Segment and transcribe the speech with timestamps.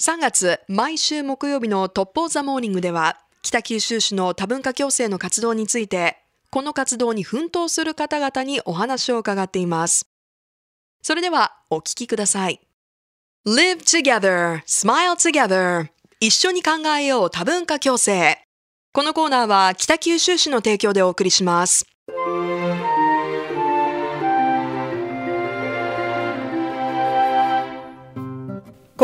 [0.00, 6.18] 3月、毎週木曜日のトップオーザモーニングでは、北九州市の多文化共生の活動について、
[6.50, 10.08] この活動に奮闘する方々にお話を伺っています。
[11.00, 12.60] それでは、お聞きください。
[13.46, 15.88] Live together, smile together
[16.18, 18.38] 一緒に考えよう多文化共生
[18.92, 21.86] このコーナーは北九州市の提供でお送りします。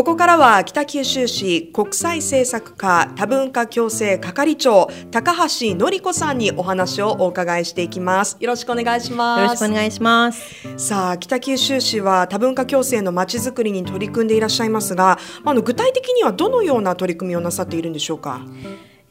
[0.00, 8.38] ここからは北九州市国際政策課多文化共生係長高橋典子さんにお話をお伺いしていきます。
[8.40, 9.42] よろしくお願いします。
[9.42, 10.78] よろしくお願いします。
[10.78, 18.40] さあ北九州市は多文化共生のまちづくりに取り組んでいらっしゃいますが、あの具体的にはどのような取り組みをなさっているんでしょうか？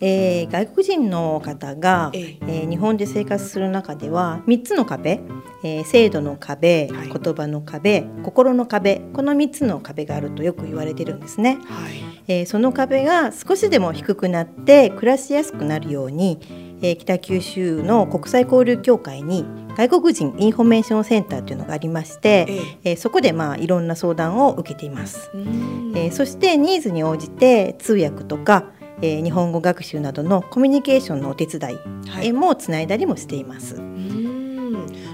[0.02, 5.20] えー、外国人の方が、ええー日本で生活する中では3つの壁、
[5.64, 11.58] えー制度の壁、はい言葉の壁心の壁この3つの壁があるとよく言われてるんですね。
[11.66, 11.94] はい。
[12.28, 16.40] えーその壁が少しでも低くなって暮らしやすくなるように、
[16.82, 22.46] えー北九州の国際交流協会に外国人インフォメーションセンターというのがありまして、
[22.84, 25.30] ええーそこでまあいろんな相談を受けています。
[25.34, 28.66] うんえーそしてニーズに応じて通訳とか、
[29.02, 31.78] えー日本語学習などのコミュニケーションのお手伝
[32.24, 33.76] い、もつないだりもしています。
[33.76, 34.74] うん。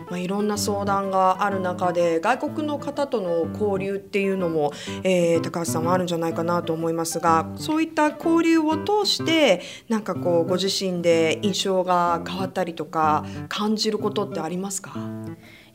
[0.09, 4.71] まあ、いろんな相談がある中で外国の方との交流っていうのも、
[5.03, 14.95] えー高橋さんはあるんじゃないかなと思いますがそういった交流を通してなんかこうご自身で印象が変わったりとか感じることってありますか？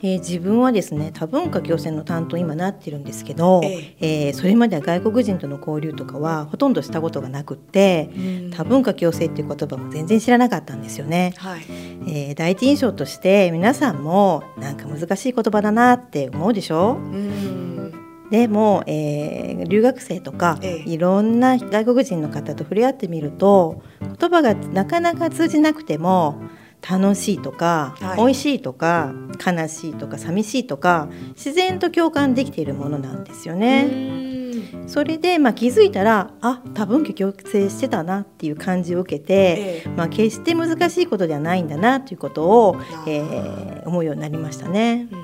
[0.03, 4.31] えー自分はですね多文化共生の担当に今なってるんですけど、ええ。
[4.31, 8.11] ーそれまでは外国人との交流とかはほとんどしたことがなくって
[8.57, 11.35] 多文化共生っていう言葉も全然知らなかったんですよね。
[11.37, 11.61] はい、
[12.09, 16.93] えー第一印象として皆さんもなんか難しい言葉だなって思うでしょ？
[16.95, 17.93] うん。
[18.31, 20.89] でも、えー留学生とか、ええ。
[20.91, 26.41] いろんな外国人の方と触れ合ってみると言葉がなかなか通じなくても
[26.89, 28.17] 楽しいとか、はい。
[28.19, 29.13] 美味しいとか
[29.45, 33.89] 悲しいとか寂しいとか自然と共感できているものなんですよね。
[33.91, 34.89] うん。
[34.89, 39.89] それで、まあ、気づいたらあ多文化共生してたなっていう感じを受けて、ええ。
[39.97, 45.09] まあ、決して難しいことではないんだなということを、あえーー思うようになりましたね。
[45.11, 45.17] う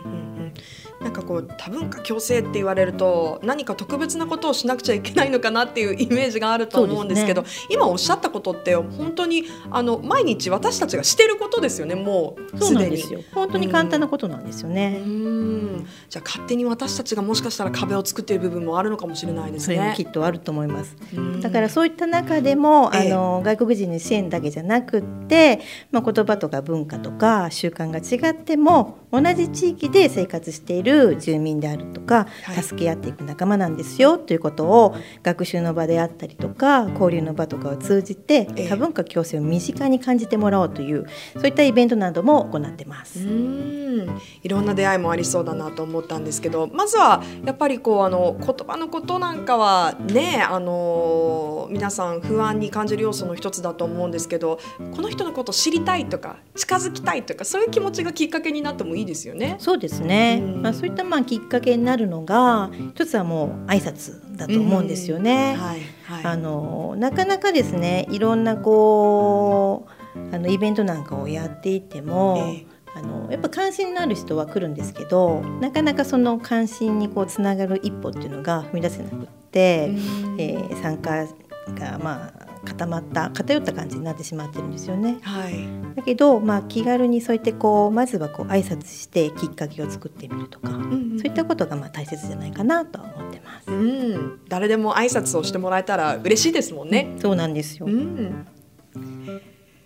[1.01, 13.03] なんかこう多文化共生って言われると何か特別なことをしなくちゃいけないのかなっていう イメージがあると思うんですけど今おっしゃったことって本当にあの毎日私たちがしてることですよねもうそうすでに。
[13.35, 15.01] 本当に簡単なことなんですよね。
[15.05, 20.03] うんじゃあ勝手に私たちがもしかしたら壁を作っている部分もあるのかもしれないですねき。
[20.03, 20.97] っとあると思います。
[21.15, 32.63] うんだからそういった中でも、ええあの外国人の支援だけじゃなくって、まあ、言葉とか文化とか習慣が違っても同じ地域で生活している住民であるとか、はい。
[32.63, 38.69] 助け合っていく仲間なんですよということを学習の場であったりとか交流の場とかを通じてええ。
[38.69, 43.21] 多文化共生を身近に感じてもらおうというそういったイベントなども行ってます。
[43.21, 44.21] うん。
[44.43, 54.59] いろんな出会いもありそうだなと思ったんですけどまずはやっぱりこうあの言葉のことなんかはねあの皆さん不安に感じる要素の一つだと思うんですけど
[54.95, 59.57] この人のことを知りたいとか近づきたいとかそういう気持ちがきっかけになってもいいですよね。
[59.59, 60.63] そうですね、うん。
[60.63, 65.57] まあ、そういったまあきっかけになるのが一つはもう挨拶だと思うんですよね。
[65.57, 66.25] はいはい。
[66.25, 72.67] あのなかなかですねいろんなこうあのイベントなんかをやっていても、ええ。
[72.95, 80.41] あのやっぱ関心のある人は来るんですけどなかなかその関心にこうつながる一歩っていうのが踏み出せなくって、うん。
[80.41, 81.27] えー参加
[81.75, 85.17] がまあ固まった偏った感じになってしまってるんですよね。
[85.23, 85.55] はい
[85.97, 93.71] だけど、まあ、気軽にそうやってこうまずはこう挨拶してきっかけを作ってみるとか、うんそういったことがまあ大切じゃないかなとは思ってます。
[93.71, 97.15] うん、誰でも挨拶をしてもらえたら嬉しいですもんね。
[97.19, 97.87] そうなんですよ。
[97.87, 98.45] うん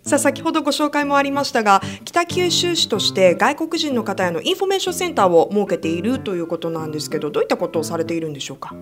[0.03, 8.73] さあ先ほどご紹介もありましたが北九州市として外国人の方へのインフォメーションセンターを設けているということなんですけどどういったことをされているんでしょうか？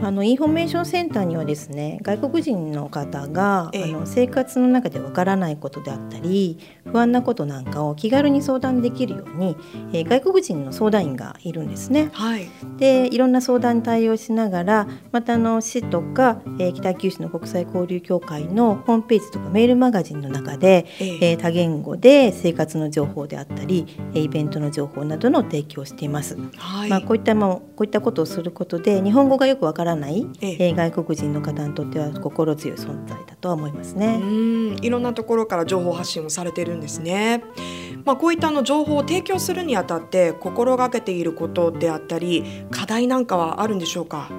[0.00, 3.84] あのインフォメーションセンターにはですね外国人の方が、ええ。
[3.84, 9.56] あの生活の中でわからないことであったり不安なことなんかを気軽に相談できるように、
[9.92, 12.10] えー外国人の相談員がいるんですね。
[12.12, 12.48] はい、
[12.78, 21.30] でいろんな相談に対応しながらまたあの市とか、えー北九州の国際交流協会のホームページとかメールマガジンの中で、ええ。
[21.32, 26.36] えー多言語で生活の情報であったりえーイベントの情報などの提供をしています。
[26.56, 26.90] はい。
[26.90, 34.18] まあ、こういったもこういったことをすることで日本語がよくわからない、えええー外国人の方にとっては心強い存在だとは思いますうね。
[34.18, 37.42] んいろんなところから情報発信をされているんですね。
[38.04, 44.30] まあ、こういったあの情報を提供するにあたって心がけていることであったり課題なんかはあるんでしょうか？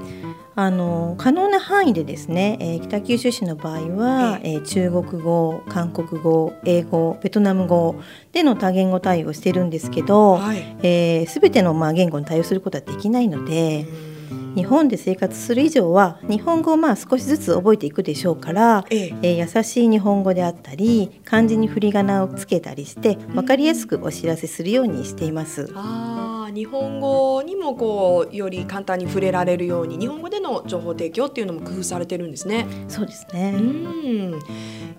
[0.55, 7.95] ああの可能な範囲でですね、えー、北九州市の場合は、えー、中国語韓国語英語ベトナム語
[8.33, 14.08] での多言語対応してるんですけど、はい、えー、全てのまあ言語に対応することはできないので。
[14.55, 25.71] 日本で生活する以上は日本語をまあ少しずつ覚えていくでしょうから、えええー、優しい日本語であったり漢字に振り仮名をつけたりして分かりやすくお知らせするようにしています。
[25.75, 32.67] あ日本語にもこうより簡単に触れられるように日本語での情報提供っていうのも工夫されてるんですね。
[32.87, 34.39] そうですねうん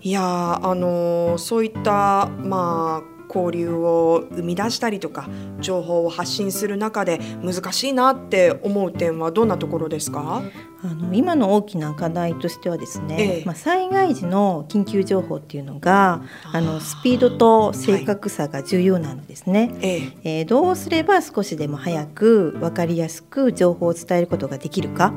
[0.01, 5.29] いやあのそういったまあ交流を生み出したりとか
[5.59, 10.41] 情報を発信する中で難しいなって思う点はどんなところですか？
[10.83, 20.11] あの今の大きな課題としてはですね、ええ、まあ、災害時の緊急情報っていうのがあのスピードと正確さが重要なんですね、はい、え。
[20.23, 25.13] えー、どうすれば少しでも早く分かりやすく情報を伝えることができるか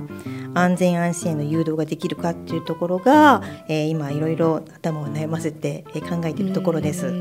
[0.55, 7.13] 安全安心への誘導ができるかっていうところが、えー、今いろいろ頭を悩ませて考えているところです。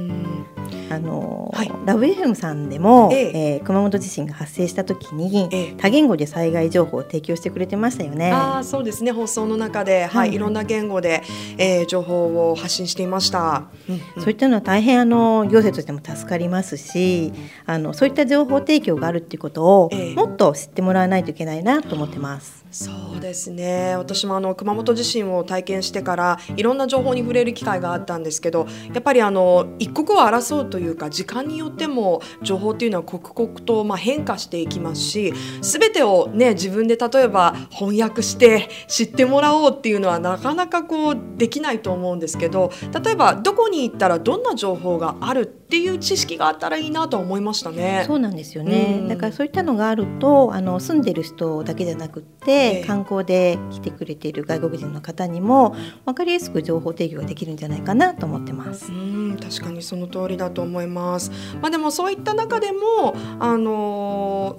[0.89, 3.53] あの、はい、ラブ FM さんでも、ええ。
[3.55, 8.31] えー、熊本地震が発生した時に、ええ、多言語で災害情報を提供してくれてましたよね。
[8.31, 9.11] あそうですね。
[9.11, 11.23] 放送の中で、はい、はい、いろんな言語で、
[11.57, 13.65] えー、情報を発信していました。
[13.89, 17.33] うんうん、そういったのは大変あの行政としても助かりますし、
[17.65, 22.62] あのそういった情報提供があるっていうことを、もっと知ってもらわないといけないなと思ってます。
[22.73, 23.95] そうですね。
[23.95, 42.71] 私もあの熊本地震を体験してからいろんな情報に触れる機会があったんですけどやっぱりあの一刻を争うというか時間によっても情報っていうのは刻々とまあ変化していきますし全てをね自分で例えば翻訳して知ってもらおうっていうのはなかなかこうできないと思うんですけど
[43.03, 48.03] 例えばどこに行ったらどんな情報があるっていう知識があったらいいなと思いましたね。
[48.07, 55.75] そうなんですよね、うん、だからそういったのがあるとあの住んでる人だけじゃなくて観光で来てくれている外国人の方にも
[56.05, 58.91] 分かりやすく情報提供ができるんじゃないかなと思ってます。
[58.91, 61.31] うん確かにその通りだと思います。
[61.61, 64.02] まあ、でもそういった中でもあの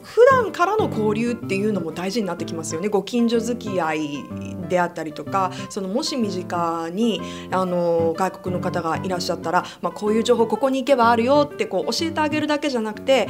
[0.04, 2.88] 普段からの交流っていうのも大事になってきますよね。
[2.88, 4.24] ご近所付き合い
[4.68, 7.20] であったりとかそのもし身近に
[7.50, 13.28] あの外国の方がいらっしゃったら、まあ、こういう情報ここに行けばあるよってこう教えてあげるだけじゃなくて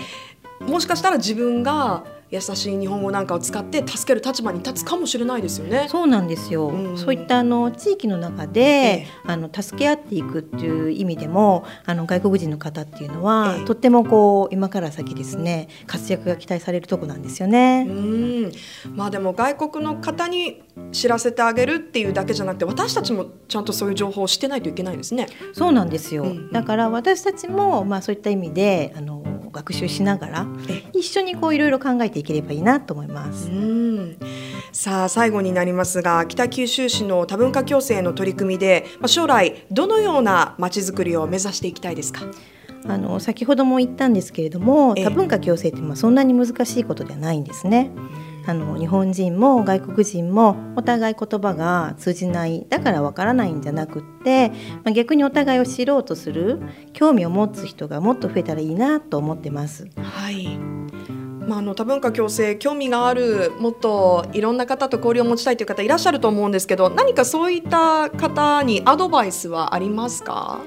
[0.60, 5.86] もしかしたら自分が優しい日本語なんかを使って助ける立場に立つかもしれないですよね。
[5.88, 6.66] そうなんですよ。
[6.66, 17.86] うん、そういったあの地域の中で、ええ、あの助け合っていくっていう意味でもあの外国人の方っていうのは、え、とってもこう今から先ですね活躍が期待されるとこなんですよね。
[17.88, 18.52] うん
[18.94, 25.28] まあでも外国の方に知らせてあげるっていうだけじゃなくて私たちもちゃんとそういう情報を知ってないといけないですね。
[25.52, 26.24] そうなんですよ。
[26.24, 29.23] うん、だから私たちもまあそういった意味であの
[29.54, 30.46] 学習しながら
[30.92, 33.48] 一緒にこういろいろ考えていければいいなと思います。
[33.48, 34.18] うん
[34.72, 42.22] さあ最後になりますが北九州市の多文化共生の取り組みで、まあ、将来どのようなまちづくりを目指していきたいですか？
[42.86, 47.92] あの先ほども言ったんですけれども多文化共生ってまあそんなに難しいことではないんですね。
[48.46, 54.54] あの日本人も外国人もお互い言葉が通じないだからわからないんじゃなくって、ま
[54.86, 56.60] あ、逆にお互いを知ろうとする
[56.92, 59.88] 興味を持つ人がもっと増えたらいいなと思ってます。
[59.96, 60.58] はい
[61.46, 70.60] まあ、あの多文化共生興味があるもっといろんな方と交流を持ちたいという方いらっしゃると思うんですけど何かそういった方にアドバイスはありますか？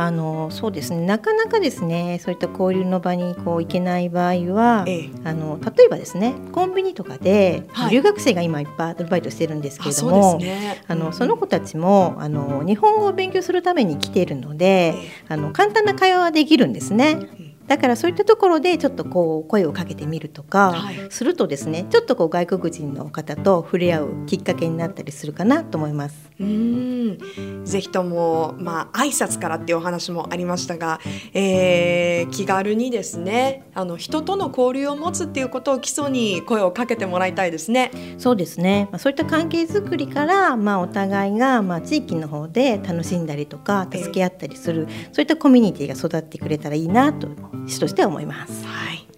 [0.00, 1.04] あのそうですね。
[1.04, 14.94] なかなかですねそういった交流の場にこう行けない場合は、ええ、あの例えばですねコンビニとかで、はい、留学生が今いっぱいアルバイトしてるんですけれども、ね、あのその子たちもあの日本語を勉強するために来ているので、え、
[15.26, 17.47] あの簡単な会話はできるんですね。
[17.68, 26.30] だからそういったところでちょっとこう声をかけてみるとか、はい、するとですねちょっとこう外国人の方と触れ合うきっかけになったりするかなと思います。
[26.40, 27.18] うん
[27.64, 31.00] ぜひともまあ挨拶からっていうお話もありましたが、
[31.34, 37.90] えー、気軽にですねあの人との交流を持つっていうことを基礎に声をかけてもらいたいですね。
[38.16, 38.88] そうですね。
[38.92, 47.28] まあ、そういった関係づくりからまあお互いがまあ地域の方で楽しんだりとか助け合ったりする、えー、そういったコミュニティが育ってくれたらいいなと
[47.68, 48.64] 市として思います。
[48.66, 49.08] はい。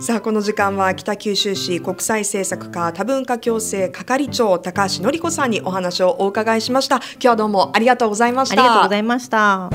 [0.00, 6.96] さあこの時間は北九州市国際政策課多文化共生係長高橋典子さんにお話をお伺いしました。
[6.96, 8.54] 今日はどうもありがとうございました。
[8.54, 9.70] ありがとうございました。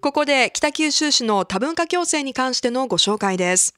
[0.00, 3.74] ここで北九州市の多文化共生に関してのご紹介です。